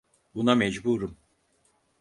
Buna 0.35 0.55
mecburum. 0.55 1.17